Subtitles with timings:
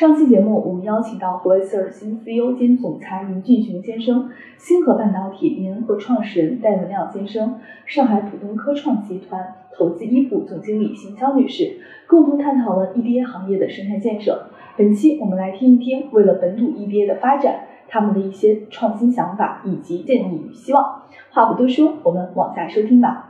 [0.00, 14.46] 上期节目，我们邀请到格雷斯尔新 CEO 兼总裁林俊雄先生，星河半导体联合创始人戴文亮先生，上海浦东科创集团投资一部总经理邢潇女士，共同探讨了 EDA 行业的生态建设。
[14.78, 21.02] 本期我们来听一听，为了本土 EDA 的发展，他们的一些创新想法以及建议与希望。
[21.28, 23.29] 话不多说，我们往下收听吧。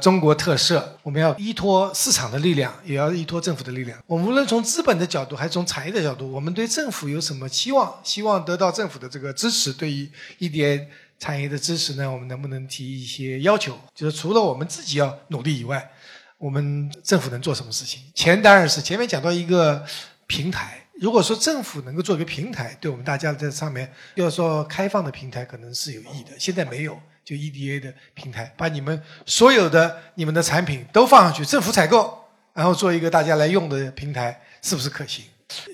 [0.00, 3.98] 中国特色，我们要依托市场的力量，也要依托政府的力量。
[4.06, 8.00] 我们无论从资本的角度，还是从产业的角度，我们对政府有什么期望？
[8.04, 9.72] 希望得到政府的这个支持。
[9.72, 10.86] 对于 EDA
[11.18, 13.78] 产业的支持呢，我们能不能提一些要求？
[13.94, 15.90] 就是除了我们自己要努力以外，
[16.38, 18.02] 我们政府能做什么事情？
[18.14, 19.84] 钱当然是前面讲到一个
[20.26, 20.82] 平台。
[21.00, 26.30] 如果说政府能够做一个平台，对我们大家在上面要说开放的平台，可能是有益的。
[26.38, 26.98] 现在没有。
[27.26, 32.16] 就 EDA 的平台，把你们所有的你们的产品都放上去，政府采购，
[32.54, 35.24] 然后做一个大家来用的平台，是不是可行？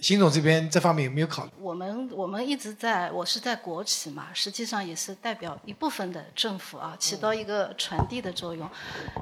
[0.01, 1.51] 邢总这边这方面有没有考虑？
[1.59, 8.67] 我们我们一直在，我是在国企嘛，实际上也是代表一部分的政府啊，起到一个传递的作用。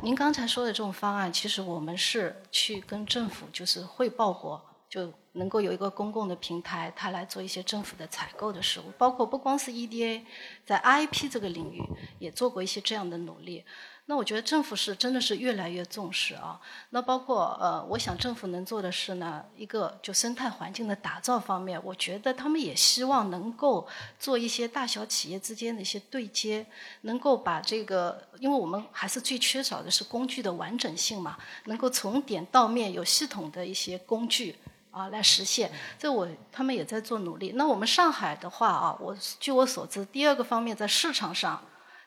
[0.05, 4.65] 您刚才说的这种方案，其实我们是去跟政府就是汇报过。
[4.91, 10.23] 就能够有一个公共的平台，它来做一些政府的采购的事务，包括不光是 EDA，
[10.67, 11.81] 在 IP 这个领域
[12.19, 13.65] 也做过一些这样的努力。
[14.07, 16.61] 那我觉得政府是真的是越来越重视啊。
[16.89, 23.87] 那包括呃，我想政府能做的是呢，一个就生态环境的打造方面，我觉得他们也希望能够
[24.19, 26.67] 做一些大小企业之间的一些对接，
[27.03, 34.57] 能够把这个，因为我们还是最缺少的是工具的完整性嘛，能够从点到面有系统的一些工具。
[34.91, 37.53] 啊，来实现，这我他们也在做努力。
[37.55, 41.63] 那我们上海的话啊，我据我所知，第二个方面在市场上，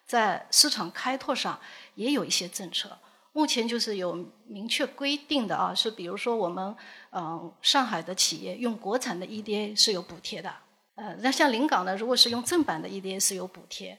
[0.05, 1.59] 在市场开拓上
[1.95, 2.97] 也有一些政策。
[3.31, 4.13] 目前就是有
[4.45, 6.75] 明确规定的啊，是比如说我们
[7.11, 10.53] 嗯上海的企业用国产的 EDA 是有补贴的，
[10.95, 13.97] 呃，那像临港呢，如果是用正版的 EDA 是有补贴，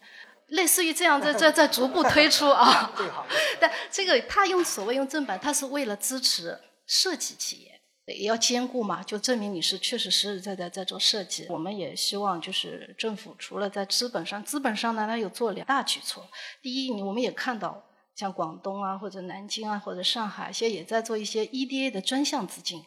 [0.49, 2.93] 类似于这样在在在逐步推出啊。
[3.59, 6.57] 但这个他用所谓用正版，他是为了支持
[6.87, 7.74] 设计企业。
[8.07, 11.47] 也要兼顾嘛，就证明你是确实实实在在在做设计。
[11.49, 16.29] 我们也希望就是政府除了在资本上，资本上呢，它有做两大举措。
[16.61, 17.83] 第一，我们也看到
[18.15, 22.85] 像广东啊，或者南京啊，或者上海，现在也在做一些 EDA 的专项资金，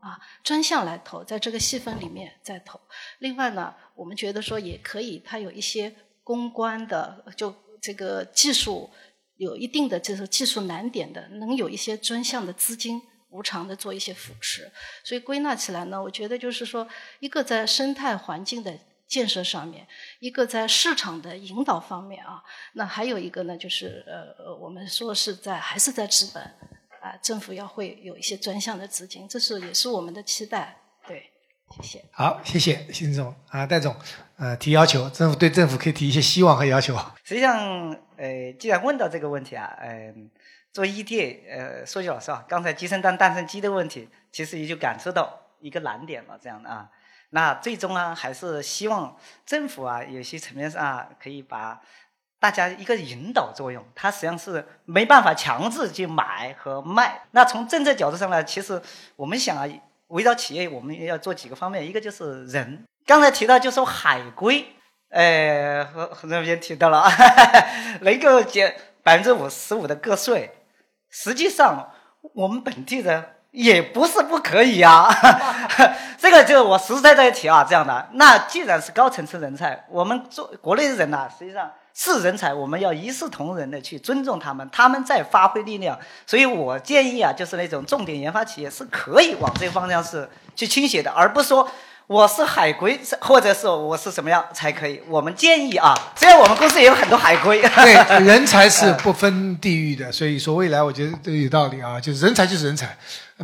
[0.00, 2.80] 啊，专项来投，在这个细分里面再投。
[3.20, 5.94] 另外呢，我们觉得说也可以，它有一些
[6.24, 8.90] 公关的，就这个技术
[9.36, 13.00] 有一定的就是技术难点的，能有一些专项的资金。
[13.30, 14.70] 无偿的做一些扶持，
[15.04, 16.88] 所以归纳起来呢，我觉得就是说，
[17.20, 18.72] 一个在生态环境的
[19.06, 19.86] 建设上面，
[20.18, 26.42] 一个在市场的引导方面啊，那还有一个呢，就是呃，我们说是在还是在资本
[27.02, 30.76] 啊，政府要会有一些专项的资金，这是也是我们的期待。
[31.06, 31.30] 对，
[31.76, 32.04] 谢谢。
[32.12, 33.94] 好，谢谢辛总啊，戴总，
[34.38, 36.96] 呃，提要求，政府对政府可以提一些希望和要求。
[37.24, 40.30] 实际上，呃，既然问到这个问题啊，嗯。
[40.72, 46.88] 做 EDA，呃，说句老实话，刚才集成当诞生机的问题，其实也就感受到一个难点了，这样的啊。
[47.30, 51.80] 那最终呢，还是希望政府啊，有些层面上啊，可以把
[52.40, 57.22] 大家一个引导作用，它实际上是没办法强制去买和卖。
[57.32, 58.80] 那从政策角度上呢，其实
[59.16, 59.66] 我们想啊，
[60.06, 62.84] 围绕企业，我们要做几个方面，一个就是人。
[63.04, 64.64] 刚才提到就说海归，
[65.10, 67.04] 呃，和和那边提到了，
[68.02, 70.50] 能够减百分之五十五的个税。
[71.10, 71.90] 实际上，
[72.34, 75.08] 我们本地人也不是不可以呀。
[76.18, 78.08] 这个就是我实实在在提啊，这样的。
[78.12, 85.98] 那既然是高层次人才，我们做国内的人呢，实际上是人才，我们要一视同仁的去尊重他们，他们在发挥力量。
[86.26, 91.68] 所以我建议啊，就是那种重点研发企业是可以往这个方向是去倾斜的，而不是说。
[92.08, 94.98] 我是海归，或者是我是什么样才可以？
[95.08, 97.94] 我们建议啊，虽然我们公司也有很多海归， 对，
[98.24, 102.96] 人才是不分地域的，所以说未来我觉得都有道理啊，就是人才就是人才，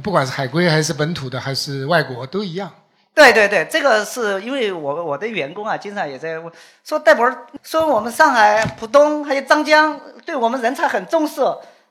[0.03, 2.73] 不管是海归还是本土的还是外国都一样。
[3.13, 6.51] 对对对，这个是因为我我的员工啊，经常也在问，
[6.83, 7.31] 说戴博
[7.63, 11.43] 说我们上海浦东还有张江对我们人才很重视，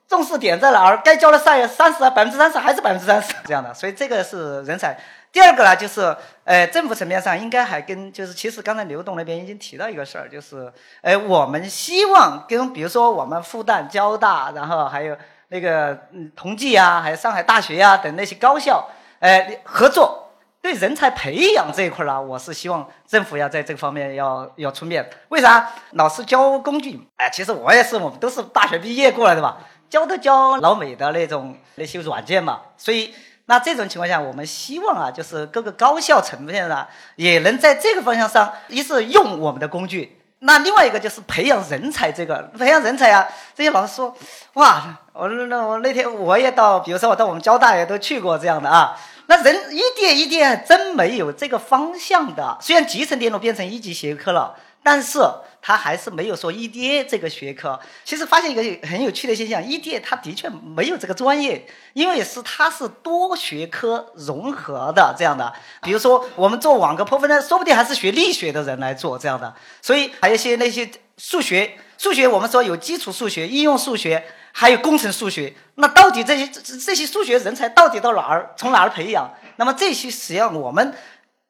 [0.09, 0.99] 重视点在哪儿？
[1.05, 4.97] 该交的税三十啊，百分之三十还是百分之三十这样的，所以这个是人才。
[5.33, 10.71] 第二个呢，就是呃，政府层面上应该还跟就是，其实刚才刘董那边已经提到一个事儿，就是
[11.01, 18.87] 呃，我们希望跟比如说我们复旦、交大，然后还有那个嗯同济啊，还有上海大学呀、等那些高校，
[19.19, 20.19] 呃，合作。
[20.61, 25.09] 对人才培养这一块儿呢，我是希望政府要在这方面要要出面。
[25.29, 25.67] 为啥？
[25.93, 29.57] 老师教工具，哎，其实我也是，我们都是大学毕业过来的吧，
[29.89, 33.11] 教都教老美的那种那些软件嘛，所以。
[33.45, 36.87] 那这种情况下，我们希望啊，就是各个高校层面上
[37.17, 42.11] 也能在这个方向上，一是用我们的工具，那另外一个就是培养人才。
[42.11, 44.15] 这个培养人才啊，这些老师说，
[44.53, 48.97] 哇，我那我那天我也到，比如说我到我们交大也都去过这样的啊。
[49.27, 55.19] 那人一点一点真没有这个方向的，虽然集成电路变成一级学科了，但是
[55.65, 57.79] 它还是没有说 EDA 这个学科。
[58.03, 65.53] 其实发现一个很有趣的现象，EDA 它的确没有这个专业，因为是它是多学科融合的这样的。
[65.81, 69.55] 比如说我们做网格破分呢，说不定还是学力学的人来做这样的。
[69.81, 74.23] 所以还有一些那些数学，数学我们说有基础数学、应用数学。
[74.55, 78.53] 还有工程数学，那到底这些这这些数学人才到底到哪儿？
[78.55, 79.27] 从哪儿培养？
[79.55, 80.93] 那么这些实际上我们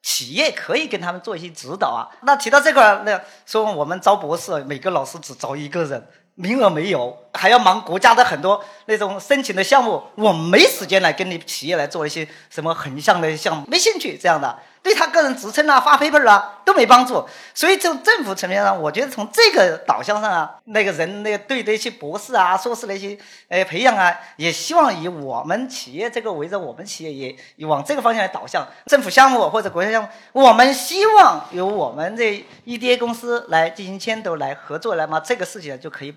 [0.04, 2.04] 企业可以跟他们做一些指导啊。
[2.24, 14.58] 那提到这块，那说我们招博士，每个老师只招一个人，名额没有，还要忙国家的很多那种申请的项目，我没时间来跟你企业来做一些什么横向的项目，没兴趣这样的。
[14.82, 23.16] 对他个人职称啊、发 paper 啊都没帮助，所以从政府层面上，我觉得从这个导向上啊，那个人那个对那些博士啊、硕士那些
[23.48, 36.14] 呃培养啊，也希望以我们企业这个围着我们企业也往这个方向来导向，政府项目或者国家项目，我们希望由我们这 EDA 公司来进行牵头来合作来嘛，这个事情就可以。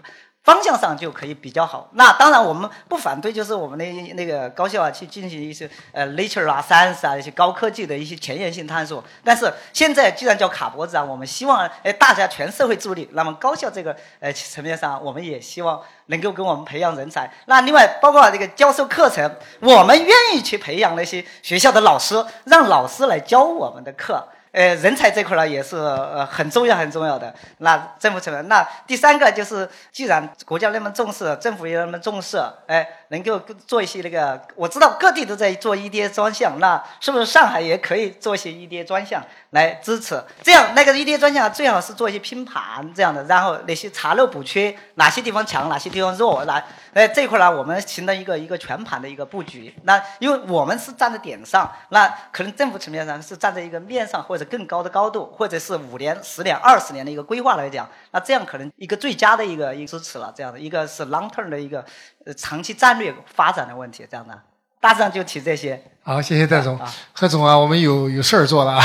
[0.48, 1.90] 方向上就可以比较好。
[1.92, 9.04] 那当然，我们不反对，就是我们那那个高校啊，去进行一些呃 Nature 啊、Science 啊一些高科技的一些前沿性探索。
[9.26, 13.10] 但是现在既然叫卡脖子啊，我们希望哎大家全社会助力。
[13.12, 17.30] 那么高校这个呃层面上，我们也希望能够给我们培养人才。
[17.48, 19.30] 那另外包括这个教授课程，
[19.60, 24.26] 我们愿意去培养那些学校的老师，让老师来教我们的课。
[24.52, 27.34] 呃，人才这块呢也是呃很重要很重要的。
[27.60, 40.22] 那政府层面，那第三个就是，既然国家那么重视，政府也那么重视，哎，能够做一些那个，我知道各地都在做 EDA 专项，那是不是上海也可以做一些 EDA 专项来支持？
[40.42, 46.64] 这样那个 EDA 专项最好是做一些拼盘这样的，然后那些查漏补缺，哪些地方强，哪些地方弱，来，
[46.94, 49.74] 哎这块呢我们形成一个一个全盘的一个布局。
[49.84, 54.46] 那因为我们是站在点上，那可能政府层面上是站在一个面上或者。
[54.50, 60.34] 更高的高度，或者是五年、十年、二十年的一个规划来讲，那这样可能一个最佳的一个一个支持了。
[60.34, 61.84] 这样的一个是 long term 的一个
[62.26, 64.08] 呃长期战略发展的问题。
[64.10, 64.42] 这样的，
[64.80, 65.84] 大致上就提这些。
[66.02, 66.80] 好，谢谢戴总、
[67.12, 68.84] 贺总啊，我们有有事儿做了啊。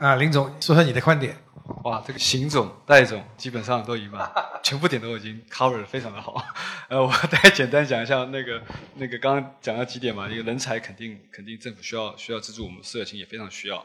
[0.00, 1.36] 啊，林总，说说你的观点。
[1.84, 4.32] 哇，这个邢总、戴总基本上都已经把
[4.68, 6.44] 全部点都已经 cover 非常的好。
[6.90, 8.62] 呃，我大概简单讲一下那个
[8.96, 13.82] 那个刚刚讲了几点嘛，一个人才肯定肯定政府需要需要资助，我们社青也非常需要。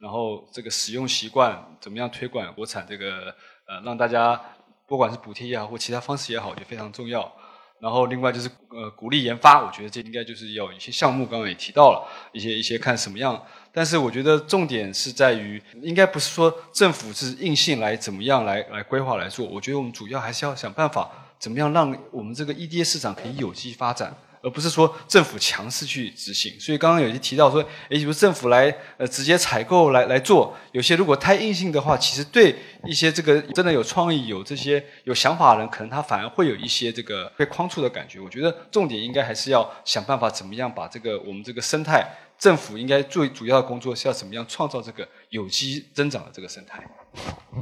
[0.00, 3.32] 然后这个使用习惯怎么样推广国产这个
[3.68, 4.40] 呃让大家
[4.88, 7.32] 不管是补贴也好或其他方式也好，就非常重要。
[7.80, 13.40] 然后另外就是呃鼓励研发，我觉得这应该就是要一些项目，刚刚也提到了一些一些看什么样。
[13.74, 19.46] 但是我觉得重点是在于，应该不是说政府是硬性来怎么样来来规划来做。
[19.46, 21.10] 我觉得我们主要还是要想办法，
[21.40, 24.16] 怎么样让我们这个 EDA 市场可以有机发展。
[24.44, 32.54] 而不是说政府强势去执行，所以刚刚有些提到说，诶，比如政府来呃直接采购来来做，有些如果太硬性的话，其实对
[32.84, 38.20] 一些这个真的有创意、有这些有想法的人，可能他反而会有一些这个被框住的感觉。
[38.20, 42.06] 我觉得重点应该还是要想办法怎么样把这个我们这个生态，
[42.38, 46.82] 政府应该最主要的工作是要怎么样创造这个有机增长的这个生态。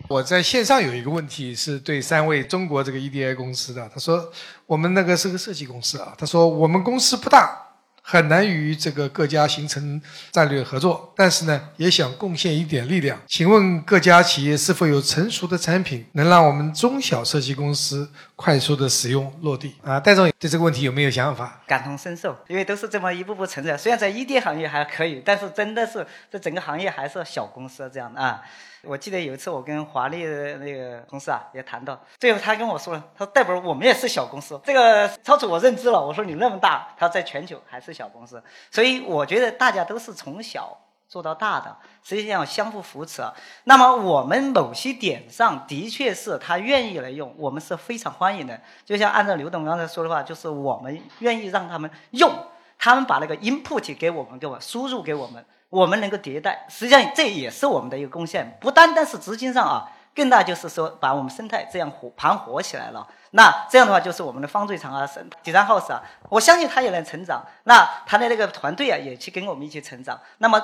[0.08, 4.32] 我在线上有一个问题是对三位中国这个 EDA 公司的，他说
[4.66, 7.58] 我们那个是个设计公司啊，他说我们公司不大。
[8.04, 10.02] 很难与这个各家形成
[10.32, 13.16] 战略合作，但是呢，也想贡献一点力量。
[13.28, 18.10] 请问各家企业是否有成熟的产品，能让我们中小设计公司
[18.42, 19.76] 快速的使用落地？
[19.84, 21.60] 啊，戴总对这个问题有没有想法？
[21.64, 23.78] 感同身受，因为都是这么一步步成长。
[23.78, 28.42] 虽然在 ED 行业还可以，但是真的是这整个行业还是小公司这样的啊。
[28.82, 36.04] 我记得有一次我跟华丽的那个同事啊也谈到，最后他跟我说了，他说戴博我们也是小公司，这个超出我认知了。
[36.04, 40.76] 我说你那么大，他在全球还是小公司，所以我觉得大家都是从小
[41.12, 43.22] 做到大的，实际上相互扶持。
[43.64, 48.58] 那么我们某些点上的确是他愿意来用，我们是非常欢迎的。
[48.86, 52.32] 就像按照刘董刚才说的话，就是我们愿意让他们用。
[52.78, 63.06] 他们把那个 input 给我们，给我输入给我们，我们能够迭代，实际上这也是我们的一个贡献，不单单是资金上啊，更大就是说把我们生态这样活盘活起来了。
[63.34, 65.08] 那这样的话，就是我们的方最长啊、
[65.42, 67.42] 第三 house 啊，我相信他也能成长。
[67.64, 70.20] 那他的那个团队啊，也去跟我们一起成长。
[70.38, 70.62] 那么，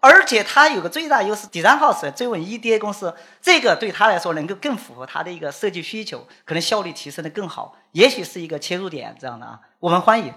[0.00, 10.34] 而且它有个最大优势，第三 house 追问 EDA 公司，这个对他来说能够更符合他的一个设计需求，可能效率提升的更好，也许是一个切入点这样的啊，我们欢迎。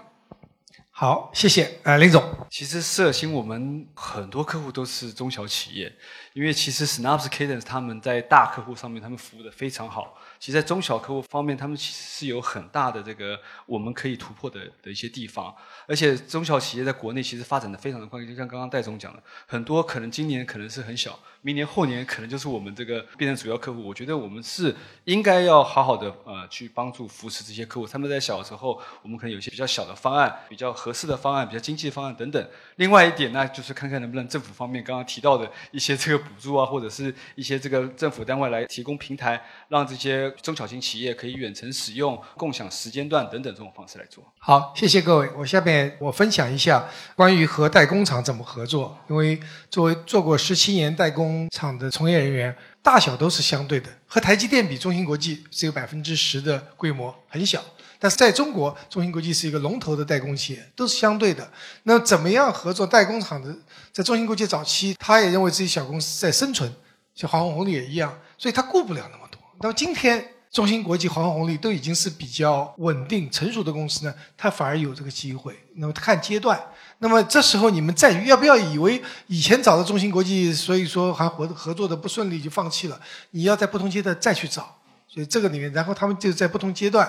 [1.00, 1.78] 好，谢谢。
[1.82, 5.90] 呃，林总，其实社星我们很多客户都是中小企业，
[6.34, 10.18] 因为其实 Snaps Cadence 他们在大客户上面他们服务的非常好。
[10.38, 15.54] 其实，在中小客户方面，他们其实是有很大的这个我们可以突破的的一些地方。
[15.86, 23.86] 而且，中小企业在国内其实发展的非常的快，就像刚刚戴总讲的，很多可能今年可能是很小，明年后年可能就是我们这个变成主要客户。
[23.86, 27.86] 我觉得我们是应该要好好的呃去帮助扶持这些客户。
[27.86, 32.48] 他们在小的时候，我们可能有些比较小的方案、比较合适的方案、比较经济的方案等等。
[32.76, 40.30] 另外一点呢，就是看看能不能政府方面刚刚提到的一些这个补助啊，或者是一些这个政府单位来提供平台，让这些。
[40.42, 44.24] 中小型企业可以远程使用、共享时间段等等这种方式来做。
[44.38, 45.30] 好，谢谢各位。
[45.36, 48.98] 我下面我分享一下关于和代工厂怎么合作。
[49.08, 49.38] 因为
[49.70, 53.88] 作为做过十七年代工工厂的从业人员，大小都是相对的。
[54.06, 57.62] 和台积电比，中芯国际只有百分之十的规模，很小。
[58.00, 61.48] 但是在中国，中芯国际是一个龙头的代工企业，都是相对的。
[61.84, 62.84] 那怎么样合作？
[62.86, 63.56] 代工厂的
[63.92, 66.72] 在中芯国际早期，他也认为自己小公司在生存，
[67.14, 69.40] 像华虹红利也一样，所以他顾不了那么多。
[69.60, 70.26] 那么今天。
[70.52, 75.56] 中芯国际、华虹红利都已经是比较稳定、成熟的公司呢，它反而有这个机会。
[75.76, 76.60] 那么看阶段，
[76.98, 83.00] 那么这时候你们在要不要以为以前找的中芯国际，所以说还合合作的不顺利就放弃了？
[83.30, 84.76] 你要在不同阶段再去找，
[85.06, 87.08] 所以这个里面，然后他们就在不同阶段，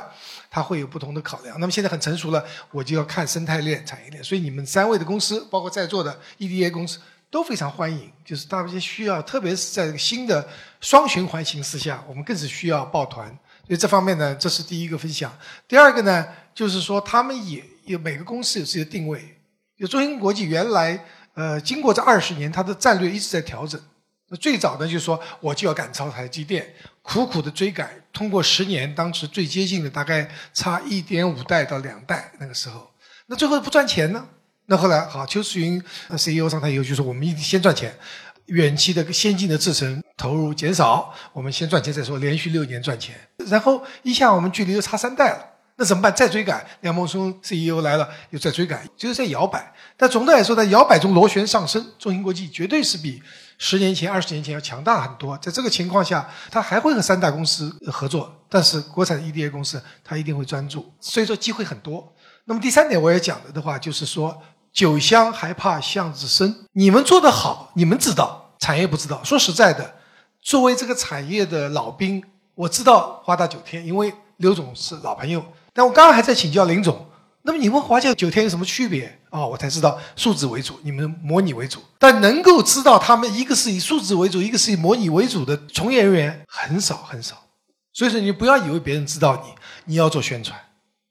[0.52, 1.60] 他会有不同的考量。
[1.60, 4.24] 那么现在很成熟了，我就要看生态链、产业链。
[4.24, 7.00] 所以你们三位的公司，包括在座的 EDA 公司。
[7.32, 10.46] 都非常欢迎，就是大家需要，特别是在新的
[10.82, 13.26] 双循环形势下，我们更是需要抱团。
[13.66, 15.32] 所以这方面呢，这是第一个分享。
[15.66, 19.38] 第二个呢，就是说他们也有每个公司有自己的定位。
[19.78, 23.82] 就中芯国际原来，呃，经过这二十年，它的战略一直在调整。
[24.28, 32.92] 那最早呢，就是说我就要赶超台积电，苦苦的追赶，通过十年，当时最接近的大概差一点五代到两代那个时候，
[33.28, 34.28] 那最后不赚钱呢？
[34.68, 35.82] 那后来好，邱世云
[36.14, 37.94] CEO 上台以后就说，我们一定先赚钱，
[38.46, 43.16] 远期的先进的制程投入减少，我们先赚钱再说，连续六年赚钱，
[43.48, 46.14] 然后一下我们距离又差三代了，那怎么办？
[46.16, 49.74] 再追赶，梁孟松 CEO 来了又再追赶，就是在摇摆。
[49.98, 53.22] 但总的来说，在摇摆中螺旋上升，中芯国际绝对是比
[53.58, 55.38] 十年前、二十年前要强大很多。
[55.40, 62.14] 在这个情况下，它还会和三大公司合作，但是国产 EDA 公司它一定会专注，所以说机会很多。
[62.52, 64.38] 那么第三点我也讲了的话，就是说。
[64.74, 69.22] 酒香还怕巷子深，你们做得好，你们知道，产业不知道。
[69.22, 69.96] 说实在的，
[70.42, 72.24] 作为这个产业的老兵，
[72.56, 75.44] 我知道华大九天，因为刘总是老朋友。
[75.74, 77.06] 但我刚刚还在请教林总，
[77.42, 79.46] 那么你问华大九天有什么区别啊？
[79.46, 81.82] 我才知道数字为主，你们模拟为主。
[82.00, 87.36] 但能够知道他们一个是以数字为主，一个是以模拟为主的从业人员很少很少。
[87.92, 89.54] 所以说，你不要以为别人知道你，
[89.84, 90.58] 你要做宣传，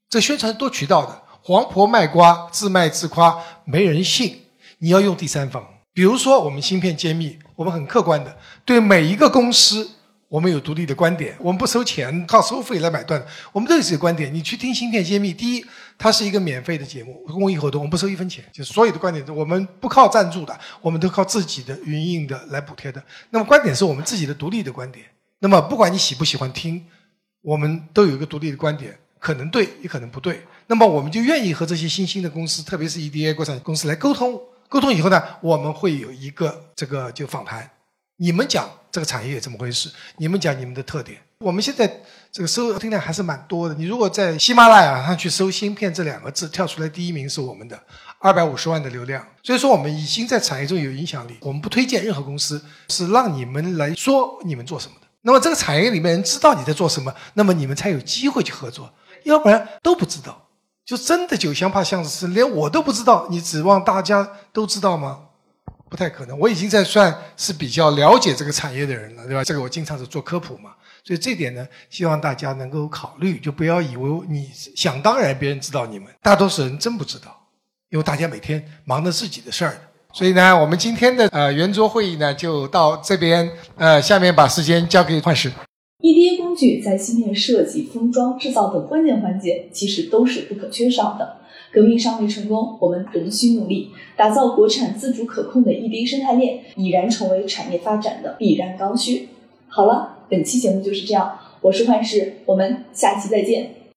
[0.09, 1.25] 这宣传多渠道的。
[1.43, 4.41] 黄婆卖瓜，自卖自夸，没人信。
[4.79, 9.91] 你要用第三方，比如说我们芯片揭秘，我们很客观的对每一个公司，
[10.29, 14.33] 我们有独立的观点，我们不收钱，靠收费来买断，我们都有自己的观点。
[14.33, 15.67] 你去听芯片揭秘，第一，
[15.99, 23.03] 它是一个免费的节目，公益活动，我们不收一分钱，就所有的观点，我们不靠赞助的，我们都靠自己的运营的来补贴的。
[23.29, 25.05] 那么观点是我们自己的独立的观点。
[25.41, 26.83] 那么不管你喜不喜欢听，
[27.43, 28.99] 我们都有一个独立的观点。
[29.21, 30.45] 可能对，也可能不对。
[30.67, 34.41] 那么我们就愿意和这些新兴的公司，特别是 EDA 国产公司来沟通。
[34.69, 37.71] 沟通以后呢，我们会有一个这个就访谈。
[38.17, 39.91] 你们讲这个产业怎么回事？
[40.17, 41.19] 你们讲你们的特点。
[41.41, 41.91] 我们现在
[42.31, 43.75] 这个收听量还是蛮多的。
[43.75, 47.83] 你如果在喜马拉雅上去搜“芯片”这两个字，跳出来第一名是我们的，
[48.19, 49.27] 二百五十万的流量。
[49.43, 51.39] 所以说我们已经在产业中有影响力。
[51.41, 55.07] 我们不推荐任何公司，是让你们来说你们做什么的。
[55.23, 58.93] 那么这个产业里面人知道你在做什么，那么你们才有机会去合作。
[59.25, 60.49] 要不然都不知道，
[60.85, 65.21] 就真的酒香怕巷子深，连我都不知道，你指望大家都知道吗？
[65.89, 66.39] 不太可能。
[66.39, 69.43] 我已经在算是比较了解这个产业的人了，对吧？
[69.43, 70.71] 这个我经常是做科普嘛，
[71.05, 77.37] 所以这点呢，希望大家能够考虑，就不要以为你想当然别人知道你们，大多数人真不知道，
[77.89, 79.77] 因为大家每天忙着自己的事儿。
[80.13, 85.53] 所以呢，我们今天的呃圆桌会议呢就到这边，呃，下面把时间交给幻石。
[86.01, 91.37] EDA 工具在芯片设计、封装、制造等关键环节其实都是不可缺少的。
[91.73, 99.29] 革命尚未成功，我们仍需努力，打造国产自主可控的 EDA 生态链，已然成为产业发展的必然刚需。
[99.69, 103.80] 好了，本期节目就是这样，我是幻视，我们下期再见。